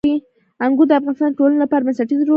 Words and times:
انګور 0.65 0.87
د 0.87 0.91
افغانستان 0.97 1.29
د 1.31 1.35
ټولنې 1.39 1.57
لپاره 1.61 1.83
بنسټيز 1.85 2.19
رول 2.19 2.23
لري. 2.23 2.29